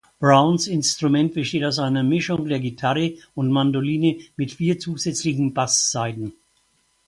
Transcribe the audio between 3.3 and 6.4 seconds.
und Mandoline mit vier zusätzlichen Basssaiten.